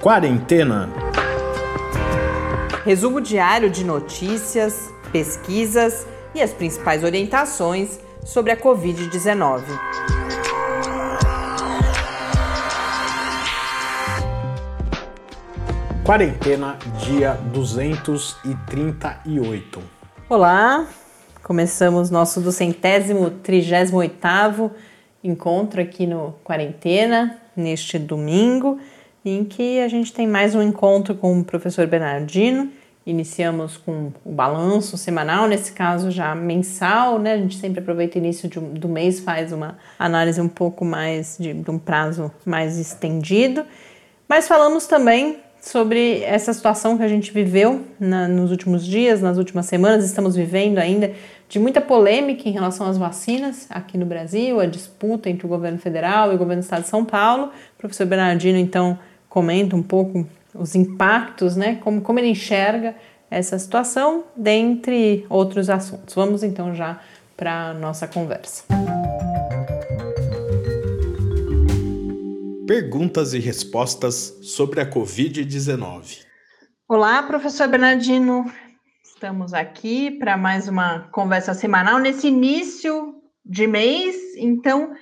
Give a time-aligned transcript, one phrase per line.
[0.00, 0.88] Quarentena.
[2.86, 9.62] Resumo diário de notícias, pesquisas e as principais orientações sobre a Covid-19.
[16.02, 19.82] Quarentena, dia 238.
[20.30, 20.86] Olá,
[21.42, 24.70] começamos nosso duzentésimo, trigésimo oitavo
[25.22, 28.80] encontro aqui no Quarentena, neste domingo,
[29.24, 32.70] em que a gente tem mais um encontro com o professor Bernardino.
[33.04, 37.34] Iniciamos com o balanço semanal, nesse caso já mensal, né?
[37.34, 41.36] A gente sempre aproveita o início de, do mês, faz uma análise um pouco mais
[41.38, 43.64] de, de um prazo mais estendido.
[44.28, 49.36] Mas falamos também sobre essa situação que a gente viveu na, nos últimos dias, nas
[49.36, 51.12] últimas semanas, estamos vivendo ainda
[51.48, 55.78] de muita polêmica em relação às vacinas aqui no Brasil, a disputa entre o governo
[55.78, 57.50] federal e o governo do estado de São Paulo.
[57.74, 58.98] O professor Bernardino, então,
[59.30, 62.96] comenta um pouco os impactos, né, como, como ele enxerga
[63.30, 66.14] essa situação, dentre outros assuntos.
[66.16, 67.00] Vamos então já
[67.36, 68.64] para a nossa conversa.
[72.66, 76.24] Perguntas e respostas sobre a Covid-19.
[76.88, 78.50] Olá, professor Bernardino.
[79.04, 83.14] Estamos aqui para mais uma conversa semanal nesse início
[83.44, 84.16] de mês.
[84.36, 84.92] Então,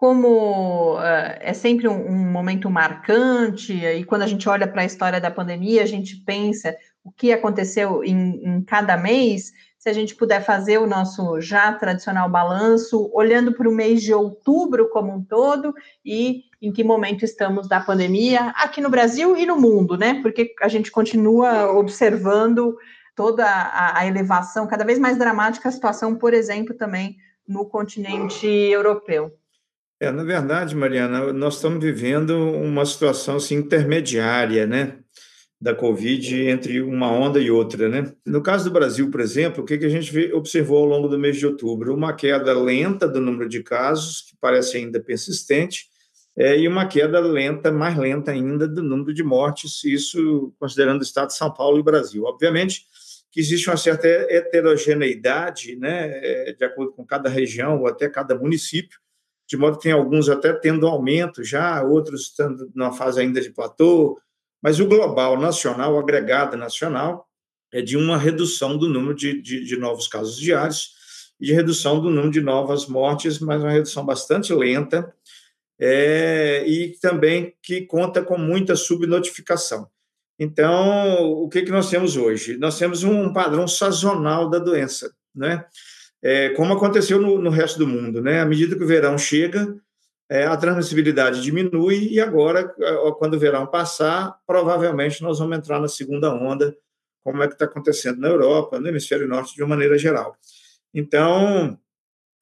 [0.00, 4.86] como uh, é sempre um, um, momento marcante, e quando a gente olha para a
[4.86, 9.52] história da pandemia, a gente pensa o que aconteceu em, em cada mês.
[9.78, 14.14] Se a gente puder fazer o nosso já tradicional balanço, olhando para o mês de
[14.14, 19.44] outubro como um todo e em que momento estamos da pandemia aqui no Brasil e
[19.44, 20.22] no mundo, né?
[20.22, 22.74] Porque a gente continua observando
[23.14, 28.46] toda a, a elevação, cada vez mais dramática a situação, por exemplo, também no continente
[28.46, 29.38] europeu.
[30.02, 34.98] É, na verdade, Mariana, nós estamos vivendo uma situação assim, intermediária, né,
[35.60, 38.10] da Covid entre uma onda e outra, né?
[38.24, 41.18] No caso do Brasil, por exemplo, o que, que a gente observou ao longo do
[41.18, 41.94] mês de outubro?
[41.94, 45.84] Uma queda lenta do número de casos, que parece ainda persistente,
[46.34, 51.04] é, e uma queda lenta, mais lenta ainda, do número de mortes, isso considerando o
[51.04, 52.24] estado de São Paulo e Brasil.
[52.24, 52.86] Obviamente,
[53.30, 58.34] que existe uma certa heterogeneidade, né, é, de acordo com cada região ou até cada
[58.34, 58.98] município,
[59.50, 63.50] de modo que tem alguns até tendo aumento já, outros estando numa fase ainda de
[63.50, 64.16] platô,
[64.62, 67.26] mas o global nacional, o agregado nacional,
[67.72, 70.92] é de uma redução do número de, de, de novos casos diários
[71.40, 75.12] e de redução do número de novas mortes, mas uma redução bastante lenta,
[75.80, 79.88] é, e também que conta com muita subnotificação.
[80.38, 82.56] Então, o que, que nós temos hoje?
[82.56, 85.64] Nós temos um padrão sazonal da doença, né?
[86.22, 88.40] É, como aconteceu no, no, resto do mundo, né?
[88.40, 89.74] À medida que o verão chega,
[90.28, 95.80] é, a transmissibilidade diminui e agora, é, quando o verão passar, provavelmente nós vamos entrar
[95.80, 96.76] na segunda onda,
[97.22, 100.36] como é que está acontecendo na Europa, no hemisfério norte de uma maneira geral.
[100.92, 101.78] Então,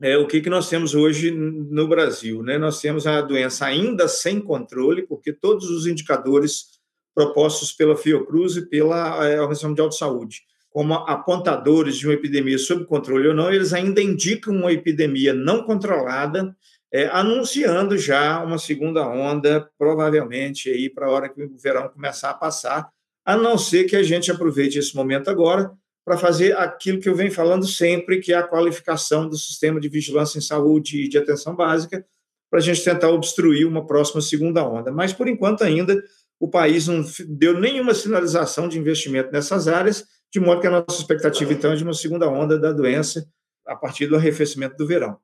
[0.01, 2.43] é, o que, que nós temos hoje no Brasil?
[2.43, 2.57] Né?
[2.59, 6.79] Nós temos a doença ainda sem controle, porque todos os indicadores
[7.15, 12.59] propostos pela Fiocruz e pela eh, Organização Mundial de Saúde, como apontadores de uma epidemia
[12.59, 16.55] sob controle ou não, eles ainda indicam uma epidemia não controlada,
[16.93, 22.31] é, anunciando já uma segunda onda, provavelmente aí para a hora que o verão começar
[22.31, 22.89] a passar,
[23.25, 25.71] a não ser que a gente aproveite esse momento agora
[26.05, 29.91] para fazer aquilo que eu venho falando sempre, que é a qualificação do sistema de
[29.91, 32.03] vigilância em saúde e de atenção básica,
[32.51, 34.91] para a gente tentar obstruir uma próxima segunda onda.
[34.91, 36.03] Mas, por enquanto, ainda
[36.41, 41.01] o país não deu nenhuma sinalização de investimento nessas áreas, de modo que a nossa
[41.01, 43.27] expectativa, então, é de uma segunda onda da doença
[43.67, 45.19] a partir do arrefecimento do verão.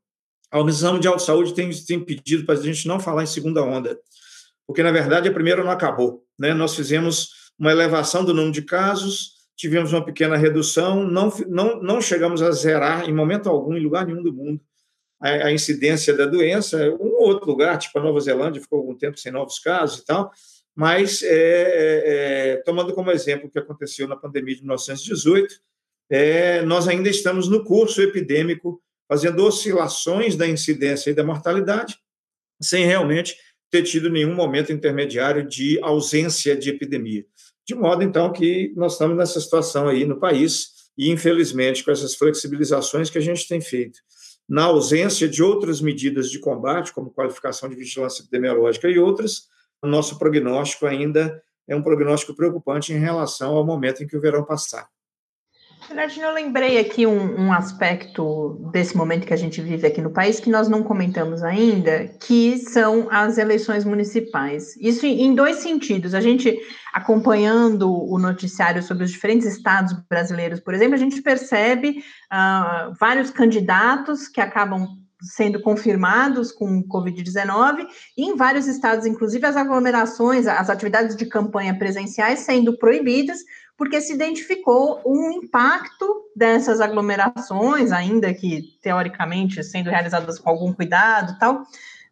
[0.50, 3.62] A Organização Mundial de Saúde tem, tem pedido para a gente não falar em segunda
[3.62, 3.98] onda,
[4.66, 6.24] porque, na verdade, a primeira não acabou.
[6.38, 6.54] Né?
[6.54, 12.00] Nós fizemos uma elevação do número de casos, tivemos uma pequena redução, não, não, não
[12.00, 14.60] chegamos a zerar, em momento algum, em lugar nenhum do mundo,
[15.20, 16.78] a, a incidência da doença.
[17.00, 20.04] Um ou outro lugar, tipo a Nova Zelândia, ficou algum tempo sem novos casos e
[20.04, 20.30] tal,
[20.74, 25.54] mas, é, é, é, tomando como exemplo o que aconteceu na pandemia de 1918,
[26.10, 31.96] é, nós ainda estamos no curso epidêmico, fazendo oscilações da incidência e da mortalidade,
[32.60, 33.36] sem realmente
[33.70, 37.24] ter tido nenhum momento intermediário de ausência de epidemia.
[37.66, 42.14] De modo, então, que nós estamos nessa situação aí no país, e infelizmente, com essas
[42.14, 44.00] flexibilizações que a gente tem feito,
[44.48, 49.48] na ausência de outras medidas de combate, como qualificação de vigilância epidemiológica e outras,
[49.84, 54.20] o nosso prognóstico ainda é um prognóstico preocupante em relação ao momento em que o
[54.20, 54.88] verão passar.
[55.86, 60.10] Bernardino, eu lembrei aqui um, um, aspecto desse momento que a gente vive aqui no
[60.10, 64.74] país que nós não comentamos ainda, que são as eleições municipais.
[64.78, 66.14] Isso em dois sentidos.
[66.14, 66.58] A gente,
[66.94, 72.02] acompanhando o noticiário sobre os diferentes estados brasileiros, por exemplo, a gente percebe
[72.32, 77.86] uh, vários candidatos que acabam sendo confirmados com Covid-19,
[78.16, 83.38] e em vários estados, inclusive, as aglomerações, as atividades de campanha presenciais sendo proibidas,
[83.76, 91.36] porque se identificou um impacto dessas aglomerações, ainda que teoricamente sendo realizadas com algum cuidado
[91.38, 91.64] tal,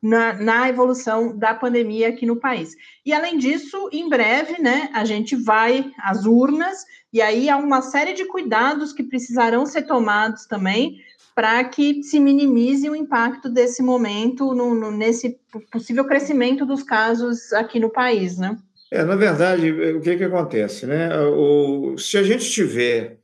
[0.03, 2.75] na, na, evolução da pandemia aqui no país.
[3.07, 7.81] E além disso, em breve, né, a gente vai às urnas, e aí há uma
[7.81, 10.97] série de cuidados que precisarão ser tomados também
[11.35, 15.39] para que se minimize o impacto desse momento no, no, nesse
[15.71, 18.57] possível crescimento dos casos aqui no país, né?
[18.91, 20.85] É, na verdade, o que, que acontece?
[20.85, 21.19] Né?
[21.21, 23.19] O, se a gente tiver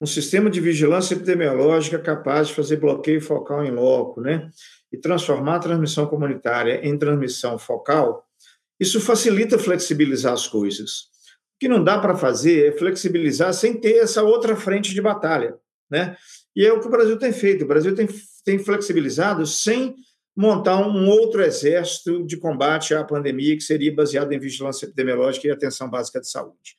[0.00, 4.48] um sistema de vigilância epidemiológica capaz de fazer bloqueio focal em loco, né?
[4.92, 8.26] e transformar a transmissão comunitária em transmissão focal,
[8.78, 11.10] isso facilita flexibilizar as coisas.
[11.54, 15.54] O que não dá para fazer é flexibilizar sem ter essa outra frente de batalha.
[15.90, 16.16] Né?
[16.54, 17.64] E é o que o Brasil tem feito.
[17.64, 18.08] O Brasil tem,
[18.44, 19.94] tem flexibilizado sem
[20.36, 25.50] montar um outro exército de combate à pandemia que seria baseado em vigilância epidemiológica e
[25.50, 26.76] atenção básica de saúde.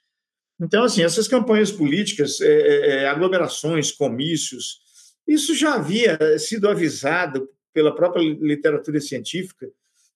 [0.59, 4.79] Então, assim, essas campanhas políticas, é, é, é aglomerações, comícios,
[5.27, 9.67] isso já havia sido avisado pela própria literatura científica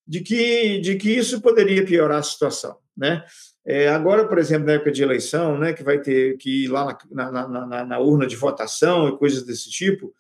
[0.08, 3.24] de que, de que isso poderia piorar a situação, né?
[3.66, 6.98] É, agora, por exemplo, na época de eleição, né, que vai ter que ir lá
[7.12, 10.14] na, na, na, na urna de votação e coisas desse tipo,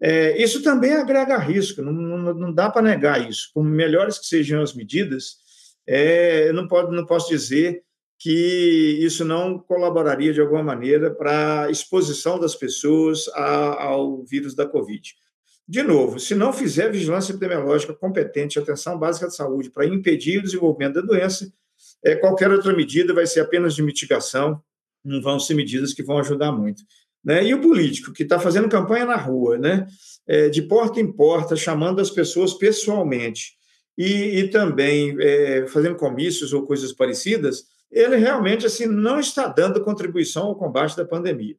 [0.00, 3.50] é, isso também agrega risco, não, não, não dá para negar isso.
[3.54, 5.36] Por melhores que sejam as medidas,
[5.86, 7.82] é, eu não, pode, não posso dizer
[8.18, 14.54] que isso não colaboraria de alguma maneira para a exposição das pessoas a, ao vírus
[14.54, 15.14] da Covid.
[15.66, 20.42] De novo, se não fizer vigilância epidemiológica competente, atenção básica de saúde para impedir o
[20.42, 21.50] desenvolvimento da doença,
[22.04, 24.60] é, qualquer outra medida vai ser apenas de mitigação,
[25.04, 26.82] não vão ser medidas que vão ajudar muito.
[27.24, 27.44] Né?
[27.44, 29.86] E o político, que está fazendo campanha na rua, né?
[30.26, 33.52] É, de porta em porta, chamando as pessoas pessoalmente,
[33.96, 39.84] e, e também é, fazendo comícios ou coisas parecidas, ele realmente assim não está dando
[39.84, 41.56] contribuição ao combate da pandemia.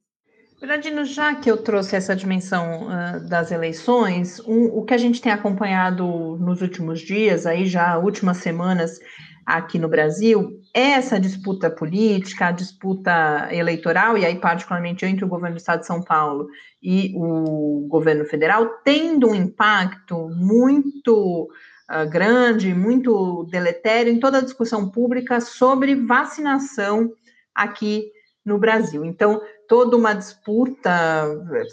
[0.60, 5.22] Bernardino, já que eu trouxe essa dimensão uh, das eleições, um, o que a gente
[5.22, 8.98] tem acompanhado nos últimos dias, aí já últimas semanas,
[9.46, 15.56] aqui no Brasil essa disputa política, a disputa eleitoral, e aí, particularmente entre o governo
[15.56, 16.50] do Estado de São Paulo
[16.84, 21.48] e o governo federal, tendo um impacto muito
[21.90, 27.10] uh, grande, muito deletério em toda a discussão pública sobre vacinação
[27.54, 28.12] aqui
[28.44, 29.06] no Brasil.
[29.06, 30.92] Então, toda uma disputa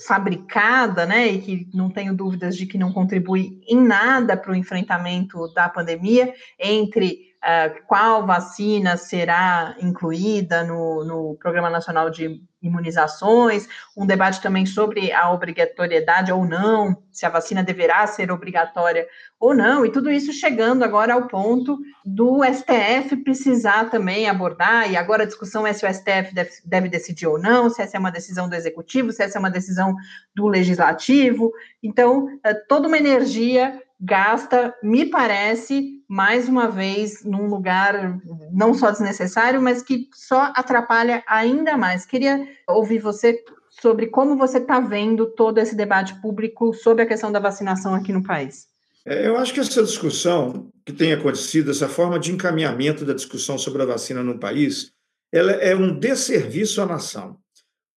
[0.07, 4.57] fabricada, né, e que não tenho dúvidas de que não contribui em nada para o
[4.57, 13.69] enfrentamento da pandemia entre uh, qual vacina será incluída no, no Programa Nacional de Imunizações,
[13.97, 19.07] um debate também sobre a obrigatoriedade ou não, se a vacina deverá ser obrigatória
[19.39, 24.97] ou não, e tudo isso chegando agora ao ponto do STF precisar também abordar, e
[24.97, 28.01] agora a discussão é se o STF deve, deve decidir ou não, se essa é
[28.01, 29.97] uma decisão do executivo, se essa é uma decisão
[30.33, 31.53] do legislativo.
[31.83, 38.21] Então, é toda uma energia gasta, me parece, mais uma vez, num lugar
[38.53, 42.05] não só desnecessário, mas que só atrapalha ainda mais.
[42.05, 43.39] Queria ouvir você
[43.71, 48.13] sobre como você está vendo todo esse debate público sobre a questão da vacinação aqui
[48.13, 48.67] no país.
[49.07, 53.57] É, eu acho que essa discussão que tem acontecido, essa forma de encaminhamento da discussão
[53.57, 54.93] sobre a vacina no país,
[55.33, 57.37] ela é um desserviço à nação.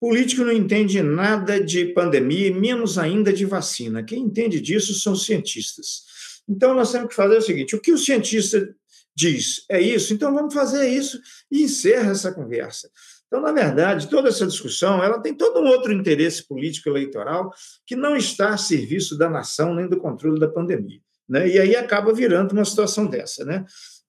[0.06, 4.04] Político não entende nada de pandemia, menos ainda de vacina.
[4.04, 6.04] Quem entende disso são cientistas.
[6.48, 8.70] Então, nós temos que fazer o seguinte: o que o cientista
[9.16, 11.20] diz é isso, então vamos fazer isso
[11.50, 12.88] e encerra essa conversa.
[13.26, 17.52] Então, na verdade, toda essa discussão ela tem todo um outro interesse político eleitoral
[17.84, 21.00] que não está a serviço da nação nem do controle da pandemia.
[21.28, 21.50] Né?
[21.50, 23.44] E aí acaba virando uma situação dessa.
[23.44, 23.66] Né?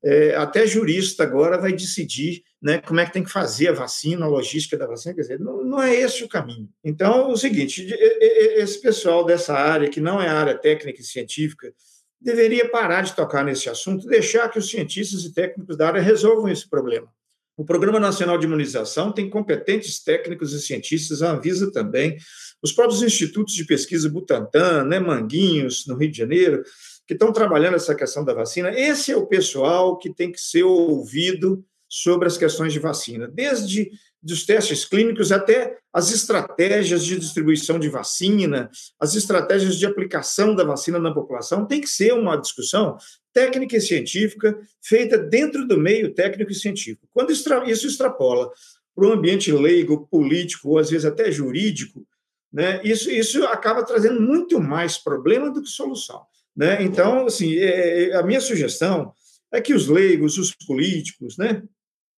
[0.09, 4.25] É, até jurista agora vai decidir né, como é que tem que fazer a vacina,
[4.25, 6.69] a logística da vacina, quer dizer, não, não é esse o caminho.
[6.85, 7.85] Então, o seguinte,
[8.21, 11.75] esse pessoal dessa área, que não é área técnica e científica,
[12.21, 16.49] deveria parar de tocar nesse assunto, deixar que os cientistas e técnicos da área resolvam
[16.49, 17.09] esse problema.
[17.57, 22.17] O Programa Nacional de Imunização tem competentes técnicos e cientistas, a Anvisa também,
[22.63, 26.63] os próprios institutos de pesquisa Butantan, né, Manguinhos, no Rio de Janeiro,
[27.07, 28.71] que estão trabalhando essa questão da vacina.
[28.71, 33.91] Esse é o pessoal que tem que ser ouvido sobre as questões de vacina, desde
[34.21, 40.65] dos testes clínicos até as estratégias de distribuição de vacina, as estratégias de aplicação da
[40.65, 42.99] vacina na população, tem que ser uma discussão
[43.33, 47.09] técnica e científica feita dentro do meio técnico e científico.
[47.13, 48.51] Quando isso extrapola
[48.95, 52.05] para um ambiente leigo, político, ou às vezes até jurídico,
[52.53, 56.23] né, isso, isso acaba trazendo muito mais problema do que solução.
[56.57, 56.83] Né?
[56.83, 59.13] Então, assim, é, é, a minha sugestão
[59.53, 61.63] é que os leigos, os políticos, né,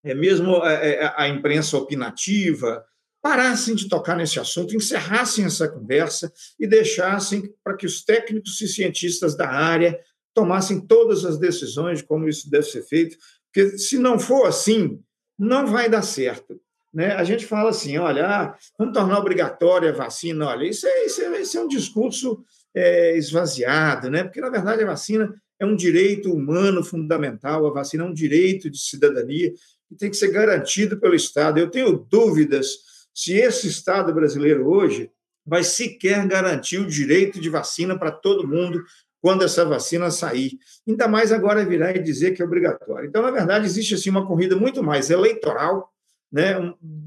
[0.05, 2.85] é mesmo a, é, é, a imprensa opinativa,
[3.21, 8.69] parassem de tocar nesse assunto, encerrassem essa conversa e deixassem para que os técnicos e
[8.69, 9.99] cientistas da área
[10.33, 13.17] tomassem todas as decisões de como isso deve ser feito,
[13.47, 15.01] porque se não for assim,
[15.37, 16.61] não vai dar certo.
[16.95, 17.13] Né?
[17.13, 21.23] A gente fala assim, olha, ah, vamos tornar obrigatória a vacina, olha, isso é, isso
[21.23, 22.45] é, isso é um discurso
[22.75, 24.25] é, esvaziado, né?
[24.25, 28.71] porque, na verdade, a vacina é um direito humano fundamental, a vacina é um direito
[28.71, 29.53] de cidadania
[29.89, 31.59] que tem que ser garantido pelo Estado.
[31.59, 32.69] Eu tenho dúvidas
[33.15, 35.11] se esse Estado brasileiro hoje
[35.45, 38.85] vai sequer garantir o direito de vacina para todo mundo
[39.21, 40.59] quando essa vacina sair.
[40.87, 43.09] Ainda mais agora virar e dizer que é obrigatório.
[43.09, 45.91] Então, na verdade, existe assim uma corrida muito mais eleitoral,
[46.31, 46.57] né,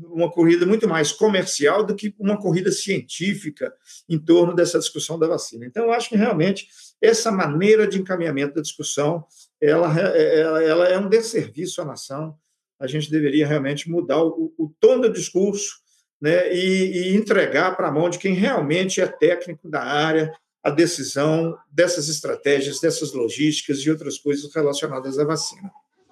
[0.03, 3.73] uma corrida muito mais comercial do que uma corrida científica
[4.09, 5.65] em torno dessa discussão da vacina.
[5.65, 6.67] Então, eu acho que realmente
[7.01, 9.25] essa maneira de encaminhamento da discussão
[9.61, 12.35] ela, ela, ela é um desserviço à nação.
[12.79, 15.79] A gente deveria realmente mudar o, o tom do discurso
[16.19, 20.69] né, e, e entregar para a mão de quem realmente é técnico da área a
[20.69, 25.71] decisão dessas estratégias, dessas logísticas e outras coisas relacionadas à vacina.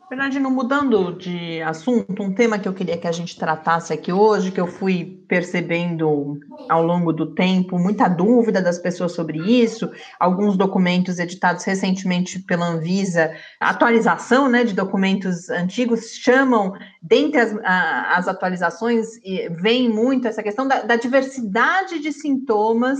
[0.09, 4.51] Bernardino, mudando de assunto, um tema que eu queria que a gente tratasse aqui hoje,
[4.51, 9.87] que eu fui percebendo ao longo do tempo, muita dúvida das pessoas sobre isso,
[10.19, 16.73] alguns documentos editados recentemente pela Anvisa, atualização né, de documentos antigos, chamam,
[17.03, 19.09] dentre as, as atualizações,
[19.61, 22.99] vem muito essa questão da, da diversidade de sintomas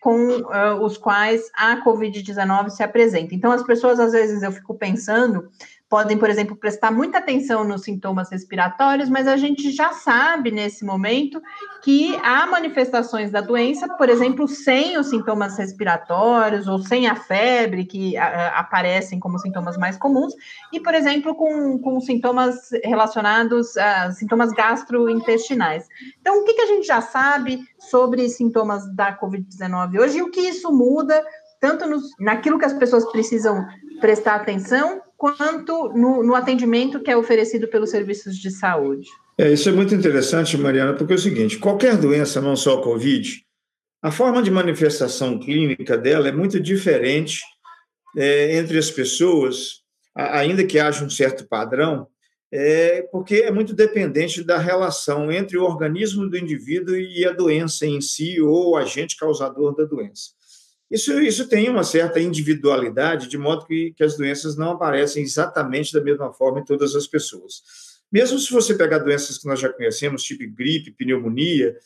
[0.00, 3.34] com uh, os quais a Covid-19 se apresenta.
[3.34, 5.50] Então, as pessoas, às vezes, eu fico pensando,
[5.90, 10.84] podem, por exemplo, prestar muita atenção nos sintomas respiratórios, mas a gente já sabe nesse
[10.84, 11.42] momento
[11.82, 17.84] que há manifestações da doença, por exemplo, sem os sintomas respiratórios ou sem a febre,
[17.84, 20.32] que a, aparecem como sintomas mais comuns,
[20.72, 25.88] e, por exemplo, com, com sintomas relacionados a sintomas gastrointestinais.
[26.20, 30.30] Então, o que, que a gente já sabe sobre sintomas da Covid-19 hoje e o
[30.30, 31.20] que isso muda
[31.60, 33.66] tanto nos, naquilo que as pessoas precisam
[34.00, 39.06] prestar atenção, quanto no, no atendimento que é oferecido pelos serviços de saúde.
[39.36, 42.82] É, isso é muito interessante, Mariana, porque é o seguinte: qualquer doença, não só a
[42.82, 43.44] Covid,
[44.02, 47.42] a forma de manifestação clínica dela é muito diferente
[48.16, 49.82] é, entre as pessoas,
[50.16, 52.06] ainda que haja um certo padrão,
[52.50, 57.84] é, porque é muito dependente da relação entre o organismo do indivíduo e a doença
[57.84, 60.30] em si, ou o agente causador da doença.
[60.90, 65.92] Isso, isso tem uma certa individualidade, de modo que, que as doenças não aparecem exatamente
[65.92, 67.62] da mesma forma em todas as pessoas.
[68.10, 71.76] Mesmo se você pegar doenças que nós já conhecemos, tipo gripe, pneumonia,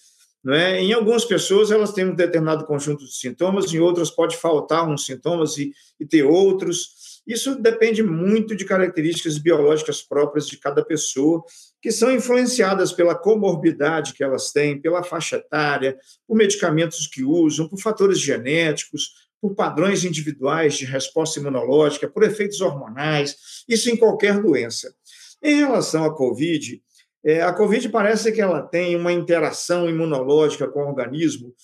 [0.46, 0.80] é?
[0.80, 5.04] em algumas pessoas elas têm um determinado conjunto de sintomas, em outras pode faltar uns
[5.04, 7.13] sintomas e, e ter outros.
[7.26, 11.42] Isso depende muito de características biológicas próprias de cada pessoa,
[11.80, 17.68] que são influenciadas pela comorbidade que elas têm, pela faixa etária, por medicamentos que usam,
[17.68, 23.36] por fatores genéticos, por padrões individuais de resposta imunológica, por efeitos hormonais,
[23.68, 24.94] isso em qualquer doença.
[25.42, 26.82] Em relação à COVID,
[27.24, 31.54] é, a COVID parece que ela tem uma interação imunológica com o organismo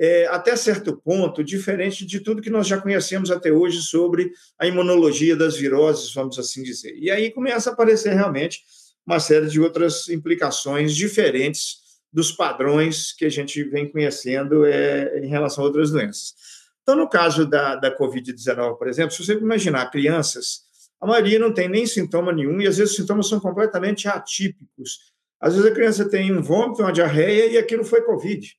[0.00, 4.66] é, até certo ponto, diferente de tudo que nós já conhecemos até hoje sobre a
[4.66, 6.96] imunologia das viroses, vamos assim dizer.
[6.96, 8.62] E aí começa a aparecer realmente
[9.06, 15.28] uma série de outras implicações diferentes dos padrões que a gente vem conhecendo é, em
[15.28, 16.34] relação a outras doenças.
[16.82, 20.62] Então, no caso da, da Covid-19, por exemplo, se você imaginar crianças,
[20.98, 25.12] a maioria não tem nem sintoma nenhum e às vezes os sintomas são completamente atípicos.
[25.38, 28.58] Às vezes a criança tem um vômito, uma diarreia e aquilo foi Covid.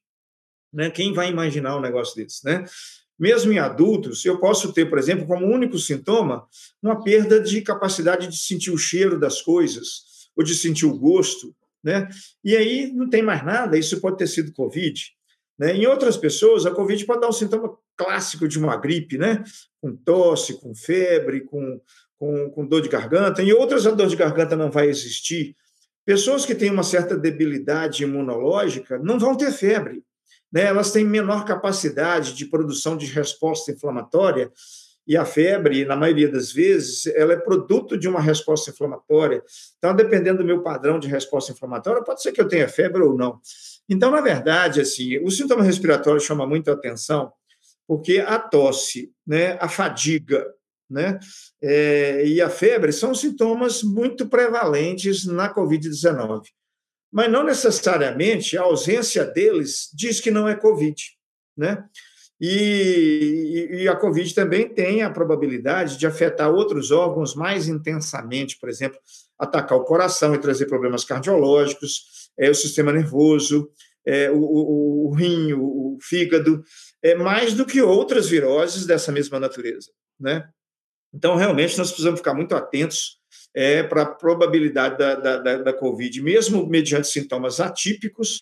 [0.73, 0.89] Né?
[0.89, 2.45] Quem vai imaginar um negócio desse?
[2.45, 2.63] Né?
[3.21, 6.47] Mesmo em adultos, eu posso ter, por exemplo, como único sintoma,
[6.81, 11.55] uma perda de capacidade de sentir o cheiro das coisas, ou de sentir o gosto,
[11.83, 12.09] né?
[12.43, 14.99] E aí não tem mais nada, isso pode ter sido Covid.
[15.59, 15.75] Né?
[15.75, 19.43] Em outras pessoas, a Covid pode dar um sintoma clássico de uma gripe, né?
[19.79, 21.79] Com tosse, com febre, com,
[22.17, 23.43] com, com dor de garganta.
[23.43, 25.55] Em outras, a dor de garganta não vai existir.
[26.03, 30.03] Pessoas que têm uma certa debilidade imunológica não vão ter febre
[30.51, 34.51] né, elas têm menor capacidade de produção de resposta inflamatória
[35.07, 39.43] E a febre, na maioria das vezes, ela é produto de uma resposta inflamatória.
[39.77, 43.17] Então, dependendo do meu padrão de resposta inflamatória, pode ser que eu tenha febre ou
[43.17, 43.39] não.
[43.89, 47.33] Então, na verdade, assim, o sintoma respiratório chama muito atenção,
[47.87, 50.45] porque a tosse, né, a fadiga,
[50.89, 51.19] né,
[51.61, 56.43] é, e a febre são sintomas muito prevalentes na COVID-19.
[57.11, 60.95] Mas não necessariamente a ausência deles diz que não é COVID,
[61.57, 61.83] né?
[62.43, 68.67] E, e, a Covid também tem a probabilidade de afetar outros órgãos mais intensamente, por
[68.67, 68.99] exemplo,
[69.37, 73.69] atacar o coração e trazer problemas cardiológicos, é, o sistema nervoso,
[74.03, 76.63] é, o, o, o, rim, o, o, fígado,
[77.03, 79.91] é, mais do que outras viroses dessa mesma natureza.
[80.19, 80.43] Né?
[81.13, 83.20] Então, realmente, nós precisamos ficar muito atentos
[83.53, 88.39] é, para a probabilidade da, da, da, da Covid, mesmo mediante sintomas atípicos,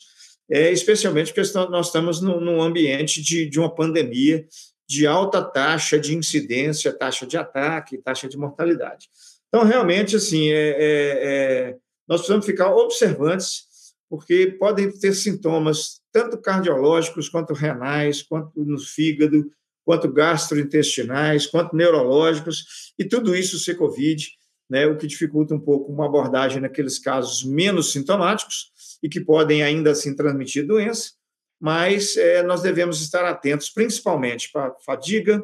[0.50, 4.46] é, especialmente porque nós estamos num ambiente de, de uma pandemia
[4.88, 9.08] de alta taxa de incidência, taxa de ataque, taxa de mortalidade.
[9.48, 11.76] Então, realmente, assim, é, é, é,
[12.08, 13.68] nós precisamos ficar observantes,
[14.10, 19.52] porque podem ter sintomas tanto cardiológicos, quanto renais, quanto no fígado,
[19.86, 24.28] quanto gastrointestinais, quanto neurológicos, e tudo isso ser COVID,
[24.70, 28.72] né, o que dificulta um pouco uma abordagem naqueles casos menos sintomáticos,
[29.02, 31.12] e que podem ainda assim transmitir doença,
[31.60, 35.42] mas é, nós devemos estar atentos principalmente para fadiga,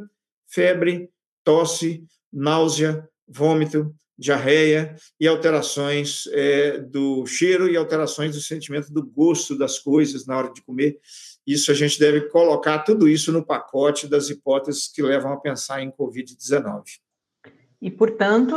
[0.47, 1.09] febre,
[1.43, 9.57] tosse, náusea, vômito, diarreia e alterações é, do cheiro e alterações do sentimento do gosto
[9.57, 10.99] das coisas na hora de comer.
[11.45, 15.81] Isso a gente deve colocar tudo isso no pacote das hipóteses que levam a pensar
[15.81, 16.83] em Covid-19.
[17.81, 18.55] E, portanto,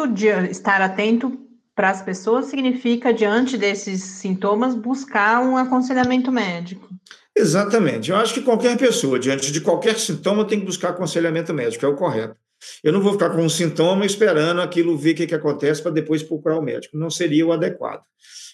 [0.50, 1.38] estar atento
[1.74, 6.88] para as pessoas significa, diante desses sintomas, buscar um aconselhamento médico.
[7.36, 8.10] Exatamente.
[8.10, 11.88] Eu acho que qualquer pessoa, diante de qualquer sintoma, tem que buscar aconselhamento médico, é
[11.88, 12.34] o correto.
[12.82, 15.92] Eu não vou ficar com um sintoma esperando aquilo ver o que, que acontece para
[15.92, 16.98] depois procurar o médico.
[16.98, 18.02] Não seria o adequado.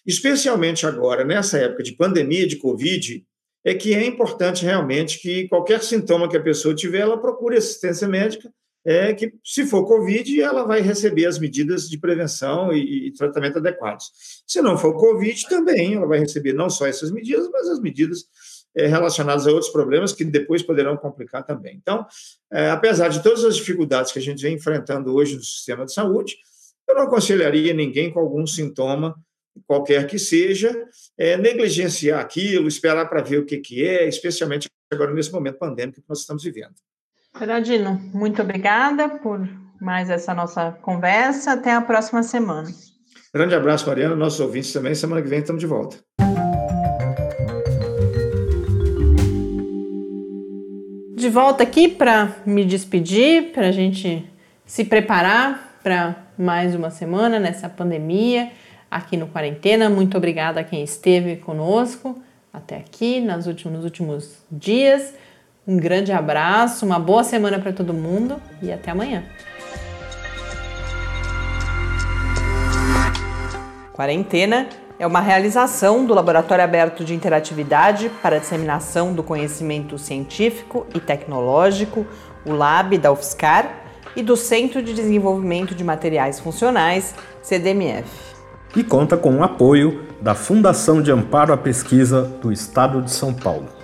[0.06, 3.25] Especialmente agora, nessa época de pandemia, de Covid,
[3.64, 8.06] é que é importante realmente que qualquer sintoma que a pessoa tiver, ela procure assistência
[8.06, 8.52] médica
[8.85, 13.59] é que, se for Covid, ela vai receber as medidas de prevenção e, e, tratamento
[13.59, 14.11] adequados.
[14.47, 18.27] Se não for Covid, também ela vai receber não só essas medidas, mas as medidas
[18.77, 21.77] é, relacionadas a outros problemas que depois poderão complicar também.
[21.81, 22.07] Então,
[22.53, 25.94] é, apesar de todas as dificuldades que a gente vem enfrentando hoje no sistema de
[25.94, 26.37] saúde,
[26.87, 29.14] eu não aconselharia ninguém com algum sintoma,
[29.66, 30.75] qualquer que seja,
[31.16, 36.01] é, negligenciar aquilo, esperar para ver o que, que é, especialmente agora nesse momento pandêmico
[36.01, 36.75] que nós estamos vivendo.
[37.37, 39.49] Geraldino, muito obrigada por
[39.81, 41.53] mais essa nossa conversa.
[41.53, 42.68] Até a próxima semana.
[43.35, 44.94] Grande abraço, Mariana, nossos ouvintes também.
[44.94, 45.97] Semana que vem estamos de volta.
[51.16, 54.25] De volta aqui para me despedir, para a gente
[54.64, 58.53] se preparar para mais uma semana nessa pandemia,
[58.88, 59.90] aqui no Quarentena.
[59.90, 65.12] Muito obrigada a quem esteve conosco até aqui nos últimos, nos últimos dias.
[65.66, 69.24] Um grande abraço, uma boa semana para todo mundo e até amanhã.
[73.94, 80.87] Quarentena é uma realização do Laboratório Aberto de Interatividade para a Disseminação do Conhecimento Científico
[80.94, 82.07] e Tecnológico,
[82.44, 88.09] o LAB da UFSCar, e do Centro de Desenvolvimento de Materiais Funcionais, CDMF.
[88.77, 93.33] E conta com o apoio da Fundação de Amparo à Pesquisa do Estado de São
[93.33, 93.84] Paulo.